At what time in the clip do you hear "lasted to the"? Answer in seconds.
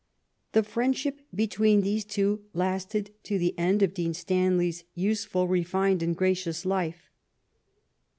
2.55-3.53